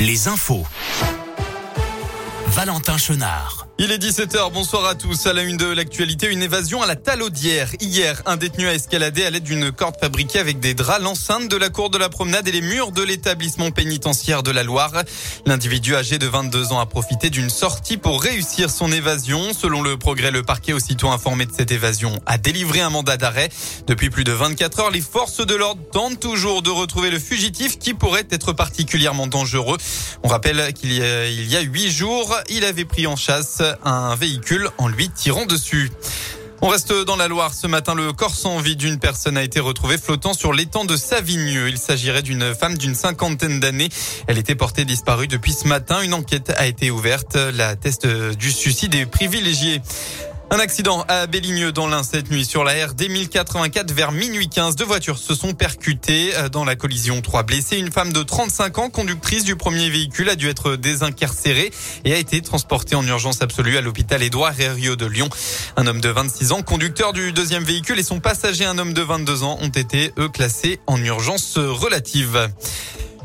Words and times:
les 0.00 0.28
infos. 0.28 0.64
Valentin 2.50 2.98
Chenard. 2.98 3.68
Il 3.78 3.92
est 3.92 3.98
17h, 3.98 4.52
bonsoir 4.52 4.84
à 4.84 4.94
tous. 4.94 5.26
À 5.26 5.32
la 5.32 5.42
une 5.42 5.56
de 5.56 5.64
l'actualité, 5.64 6.26
une 6.26 6.42
évasion 6.42 6.82
à 6.82 6.86
la 6.86 6.96
talaudière. 6.96 7.70
Hier, 7.80 8.20
un 8.26 8.36
détenu 8.36 8.68
a 8.68 8.74
escaladé 8.74 9.24
à 9.24 9.30
l'aide 9.30 9.44
d'une 9.44 9.72
corde 9.72 9.98
fabriquée 9.98 10.38
avec 10.38 10.60
des 10.60 10.74
draps 10.74 11.02
l'enceinte 11.02 11.48
de 11.48 11.56
la 11.56 11.70
cour 11.70 11.88
de 11.88 11.96
la 11.96 12.10
promenade 12.10 12.46
et 12.46 12.52
les 12.52 12.60
murs 12.60 12.92
de 12.92 13.02
l'établissement 13.02 13.70
pénitentiaire 13.70 14.42
de 14.42 14.50
la 14.50 14.64
Loire. 14.64 14.92
L'individu 15.46 15.94
âgé 15.94 16.18
de 16.18 16.26
22 16.26 16.72
ans 16.72 16.80
a 16.80 16.84
profité 16.84 17.30
d'une 17.30 17.48
sortie 17.48 17.96
pour 17.96 18.20
réussir 18.20 18.68
son 18.68 18.92
évasion. 18.92 19.54
Selon 19.54 19.80
le 19.80 19.96
progrès, 19.96 20.30
le 20.30 20.42
parquet 20.42 20.74
aussitôt 20.74 21.08
informé 21.08 21.46
de 21.46 21.52
cette 21.52 21.70
évasion 21.70 22.20
a 22.26 22.36
délivré 22.36 22.80
un 22.80 22.90
mandat 22.90 23.16
d'arrêt. 23.16 23.48
Depuis 23.86 24.10
plus 24.10 24.24
de 24.24 24.32
24 24.32 24.80
heures, 24.80 24.90
les 24.90 25.00
forces 25.00 25.46
de 25.46 25.54
l'ordre 25.54 25.80
tentent 25.90 26.20
toujours 26.20 26.60
de 26.60 26.70
retrouver 26.70 27.10
le 27.10 27.18
fugitif 27.18 27.78
qui 27.78 27.94
pourrait 27.94 28.26
être 28.30 28.52
particulièrement 28.52 29.26
dangereux. 29.26 29.78
On 30.22 30.28
rappelle 30.28 30.74
qu'il 30.74 30.92
y 30.92 31.56
a, 31.56 31.60
8 31.60 31.90
jours, 31.90 32.36
il 32.48 32.64
avait 32.64 32.84
pris 32.84 33.06
en 33.06 33.16
chasse 33.16 33.62
un 33.84 34.14
véhicule 34.14 34.68
en 34.78 34.88
lui 34.88 35.08
tirant 35.10 35.46
dessus. 35.46 35.90
On 36.62 36.68
reste 36.68 36.92
dans 36.92 37.16
la 37.16 37.26
Loire. 37.26 37.54
Ce 37.54 37.66
matin, 37.66 37.94
le 37.94 38.12
corps 38.12 38.34
sans 38.34 38.58
vie 38.58 38.76
d'une 38.76 38.98
personne 38.98 39.38
a 39.38 39.42
été 39.42 39.60
retrouvé 39.60 39.96
flottant 39.96 40.34
sur 40.34 40.52
l'étang 40.52 40.84
de 40.84 40.94
Savigneux. 40.94 41.68
Il 41.68 41.78
s'agirait 41.78 42.20
d'une 42.20 42.54
femme 42.54 42.76
d'une 42.76 42.94
cinquantaine 42.94 43.60
d'années. 43.60 43.88
Elle 44.26 44.36
était 44.36 44.54
portée 44.54 44.84
disparue 44.84 45.26
depuis 45.26 45.52
ce 45.52 45.66
matin. 45.66 46.02
Une 46.02 46.12
enquête 46.12 46.52
a 46.56 46.66
été 46.66 46.90
ouverte. 46.90 47.36
La 47.36 47.76
test 47.76 48.06
du 48.06 48.52
suicide 48.52 48.94
est 48.94 49.06
privilégiée. 49.06 49.80
Un 50.52 50.58
accident 50.58 51.04
à 51.06 51.28
Béligneux 51.28 51.70
dans 51.70 51.86
l'Ain 51.86 52.02
cette 52.02 52.28
nuit 52.28 52.44
sur 52.44 52.64
la 52.64 52.72
RD 52.84 53.08
1084 53.08 53.92
vers 53.92 54.10
minuit 54.10 54.48
15. 54.48 54.74
Deux 54.74 54.84
voitures 54.84 55.16
se 55.16 55.36
sont 55.36 55.52
percutées 55.52 56.34
euh, 56.34 56.48
dans 56.48 56.64
la 56.64 56.74
collision. 56.74 57.20
Trois 57.20 57.44
blessés. 57.44 57.78
Une 57.78 57.92
femme 57.92 58.12
de 58.12 58.24
35 58.24 58.78
ans, 58.78 58.90
conductrice 58.90 59.44
du 59.44 59.54
premier 59.54 59.88
véhicule, 59.90 60.28
a 60.28 60.34
dû 60.34 60.48
être 60.48 60.74
désincarcérée 60.74 61.70
et 62.04 62.14
a 62.14 62.18
été 62.18 62.40
transportée 62.40 62.96
en 62.96 63.06
urgence 63.06 63.42
absolue 63.42 63.76
à 63.76 63.80
l'hôpital 63.80 64.24
Édouard 64.24 64.60
Herriot 64.60 64.96
de 64.96 65.06
Lyon. 65.06 65.28
Un 65.76 65.86
homme 65.86 66.00
de 66.00 66.08
26 66.08 66.50
ans, 66.50 66.62
conducteur 66.62 67.12
du 67.12 67.30
deuxième 67.30 67.62
véhicule 67.62 68.00
et 68.00 68.02
son 68.02 68.18
passager, 68.18 68.64
un 68.64 68.76
homme 68.76 68.92
de 68.92 69.02
22 69.02 69.44
ans, 69.44 69.56
ont 69.62 69.68
été, 69.68 70.12
eux, 70.18 70.28
classés 70.28 70.80
en 70.88 71.00
urgence 71.00 71.58
relative. 71.58 72.50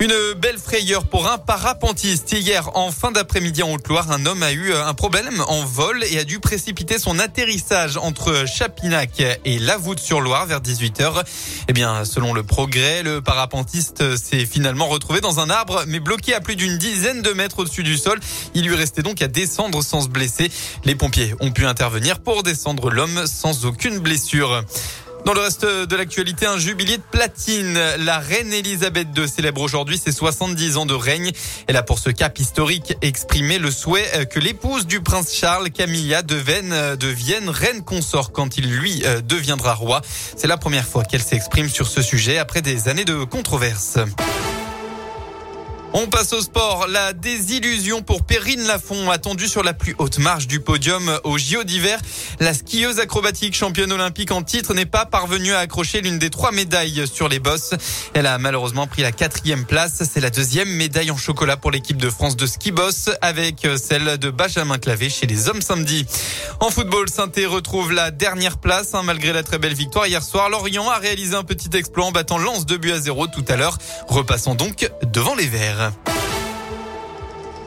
Une 0.00 0.32
belle 0.32 0.56
frayeur 0.56 1.04
pour 1.04 1.30
un 1.30 1.36
parapentiste. 1.36 2.32
Hier, 2.32 2.74
en 2.74 2.90
fin 2.90 3.12
d'après-midi 3.12 3.62
en 3.62 3.70
Haute-Loire, 3.74 4.10
un 4.10 4.24
homme 4.24 4.42
a 4.42 4.50
eu 4.50 4.72
un 4.72 4.94
problème 4.94 5.44
en 5.46 5.62
vol 5.66 6.02
et 6.04 6.18
a 6.18 6.24
dû 6.24 6.40
précipiter 6.40 6.98
son 6.98 7.18
atterrissage 7.18 7.98
entre 7.98 8.46
Chapinac 8.46 9.22
et 9.44 9.58
La 9.58 9.76
sur 9.98 10.22
loire 10.22 10.46
vers 10.46 10.62
18h. 10.62 11.22
Eh 11.68 11.74
bien, 11.74 12.06
selon 12.06 12.32
le 12.32 12.42
progrès, 12.42 13.02
le 13.02 13.20
parapentiste 13.20 14.16
s'est 14.16 14.46
finalement 14.46 14.88
retrouvé 14.88 15.20
dans 15.20 15.38
un 15.38 15.50
arbre, 15.50 15.84
mais 15.86 16.00
bloqué 16.00 16.32
à 16.32 16.40
plus 16.40 16.56
d'une 16.56 16.78
dizaine 16.78 17.20
de 17.20 17.34
mètres 17.34 17.58
au-dessus 17.58 17.82
du 17.82 17.98
sol. 17.98 18.18
Il 18.54 18.66
lui 18.66 18.76
restait 18.76 19.02
donc 19.02 19.20
à 19.20 19.28
descendre 19.28 19.82
sans 19.84 20.00
se 20.00 20.08
blesser. 20.08 20.50
Les 20.86 20.94
pompiers 20.94 21.34
ont 21.40 21.50
pu 21.50 21.66
intervenir 21.66 22.20
pour 22.20 22.42
descendre 22.42 22.90
l'homme 22.90 23.26
sans 23.26 23.66
aucune 23.66 23.98
blessure. 23.98 24.64
Dans 25.24 25.34
le 25.34 25.40
reste 25.40 25.64
de 25.64 25.96
l'actualité, 25.96 26.46
un 26.46 26.58
jubilé 26.58 26.96
de 26.96 27.02
platine. 27.10 27.78
La 27.98 28.18
reine 28.18 28.52
Elisabeth 28.52 29.08
II 29.16 29.28
célèbre 29.28 29.60
aujourd'hui 29.60 29.98
ses 29.98 30.12
70 30.12 30.76
ans 30.76 30.86
de 30.86 30.94
règne. 30.94 31.30
Elle 31.66 31.76
a 31.76 31.82
pour 31.82 31.98
ce 31.98 32.10
cap 32.10 32.38
historique 32.38 32.94
exprimé 33.02 33.58
le 33.58 33.70
souhait 33.70 34.26
que 34.30 34.40
l'épouse 34.40 34.86
du 34.86 35.00
prince 35.00 35.34
Charles, 35.34 35.70
Camilla, 35.70 36.22
devienne, 36.22 36.96
devienne 36.96 37.48
reine 37.48 37.82
consort 37.82 38.32
quand 38.32 38.58
il 38.58 38.70
lui 38.70 39.02
euh, 39.04 39.20
deviendra 39.20 39.74
roi. 39.74 40.02
C'est 40.36 40.46
la 40.46 40.56
première 40.56 40.86
fois 40.86 41.04
qu'elle 41.04 41.22
s'exprime 41.22 41.68
sur 41.68 41.86
ce 41.86 42.02
sujet 42.02 42.38
après 42.38 42.62
des 42.62 42.88
années 42.88 43.04
de 43.04 43.24
controverses. 43.24 43.98
On 45.92 46.06
passe 46.06 46.32
au 46.32 46.40
sport. 46.40 46.86
La 46.88 47.12
désillusion 47.12 48.00
pour 48.00 48.22
Perrine 48.22 48.64
Lafont, 48.64 49.10
attendue 49.10 49.48
sur 49.48 49.64
la 49.64 49.72
plus 49.72 49.96
haute 49.98 50.18
marche 50.18 50.46
du 50.46 50.60
podium 50.60 51.18
au 51.24 51.36
JO 51.36 51.64
d'hiver. 51.64 51.98
La 52.38 52.54
skieuse 52.54 53.00
acrobatique 53.00 53.56
championne 53.56 53.90
olympique 53.90 54.30
en 54.30 54.42
titre 54.42 54.72
n'est 54.72 54.86
pas 54.86 55.04
parvenue 55.04 55.52
à 55.52 55.58
accrocher 55.58 56.00
l'une 56.00 56.20
des 56.20 56.30
trois 56.30 56.52
médailles 56.52 57.08
sur 57.12 57.28
les 57.28 57.40
bosses. 57.40 57.74
Elle 58.14 58.26
a 58.26 58.38
malheureusement 58.38 58.86
pris 58.86 59.02
la 59.02 59.10
quatrième 59.10 59.64
place. 59.64 60.04
C'est 60.08 60.20
la 60.20 60.30
deuxième 60.30 60.68
médaille 60.68 61.10
en 61.10 61.16
chocolat 61.16 61.56
pour 61.56 61.72
l'équipe 61.72 61.96
de 61.96 62.08
France 62.08 62.36
de 62.36 62.46
ski 62.46 62.70
boss 62.70 63.10
avec 63.20 63.66
celle 63.76 64.16
de 64.16 64.30
Benjamin 64.30 64.78
Clavé 64.78 65.10
chez 65.10 65.26
les 65.26 65.48
hommes 65.48 65.62
samedi. 65.62 66.06
En 66.60 66.70
football, 66.70 67.08
saint 67.08 67.32
retrouve 67.48 67.92
la 67.92 68.12
dernière 68.12 68.58
place 68.58 68.94
hein, 68.94 69.02
malgré 69.02 69.32
la 69.32 69.42
très 69.42 69.58
belle 69.58 69.74
victoire 69.74 70.06
hier 70.06 70.22
soir. 70.22 70.50
Lorient 70.50 70.88
a 70.88 70.98
réalisé 70.98 71.34
un 71.34 71.42
petit 71.42 71.76
exploit 71.76 72.04
en 72.04 72.12
battant 72.12 72.38
Lens 72.38 72.64
de 72.64 72.76
but 72.76 72.92
à 72.92 73.00
zéro 73.00 73.26
tout 73.26 73.44
à 73.48 73.56
l'heure. 73.56 73.76
Repassons 74.06 74.54
donc 74.54 74.88
devant 75.12 75.34
les 75.34 75.46
Verts. 75.46 75.79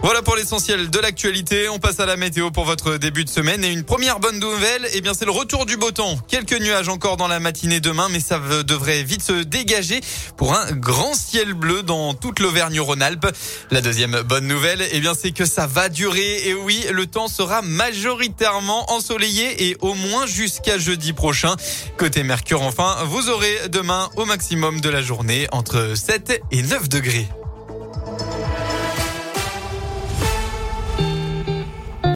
Voilà 0.00 0.22
pour 0.22 0.36
l'essentiel 0.36 0.90
de 0.90 0.98
l'actualité. 1.00 1.68
On 1.68 1.80
passe 1.80 1.98
à 1.98 2.06
la 2.06 2.16
météo 2.16 2.52
pour 2.52 2.64
votre 2.64 2.98
début 2.98 3.24
de 3.24 3.28
semaine. 3.28 3.64
Et 3.64 3.72
une 3.72 3.82
première 3.82 4.20
bonne 4.20 4.38
nouvelle, 4.38 4.88
eh 4.94 5.00
bien, 5.00 5.12
c'est 5.12 5.24
le 5.24 5.32
retour 5.32 5.66
du 5.66 5.76
beau 5.76 5.90
temps. 5.90 6.16
Quelques 6.28 6.58
nuages 6.58 6.88
encore 6.88 7.16
dans 7.16 7.26
la 7.26 7.40
matinée 7.40 7.80
demain, 7.80 8.08
mais 8.10 8.20
ça 8.20 8.40
devrait 8.64 9.02
vite 9.02 9.22
se 9.22 9.42
dégager 9.42 10.00
pour 10.36 10.54
un 10.54 10.70
grand 10.70 11.14
ciel 11.14 11.52
bleu 11.52 11.82
dans 11.82 12.14
toute 12.14 12.38
l'Auvergne-Rhône-Alpes. 12.38 13.26
La 13.72 13.80
deuxième 13.80 14.22
bonne 14.22 14.46
nouvelle, 14.46 14.82
eh 14.92 15.00
bien, 15.00 15.14
c'est 15.20 15.32
que 15.32 15.44
ça 15.44 15.66
va 15.66 15.88
durer. 15.88 16.48
Et 16.48 16.54
oui, 16.54 16.86
le 16.92 17.06
temps 17.06 17.28
sera 17.28 17.60
majoritairement 17.60 18.92
ensoleillé 18.92 19.68
et 19.68 19.76
au 19.80 19.94
moins 19.94 20.26
jusqu'à 20.26 20.78
jeudi 20.78 21.12
prochain. 21.12 21.56
Côté 21.96 22.22
Mercure, 22.22 22.62
enfin, 22.62 22.98
vous 23.04 23.28
aurez 23.30 23.68
demain 23.68 24.08
au 24.16 24.24
maximum 24.24 24.80
de 24.80 24.88
la 24.88 25.02
journée 25.02 25.48
entre 25.50 25.94
7 25.96 26.40
et 26.52 26.62
9 26.62 26.88
degrés. 26.88 27.28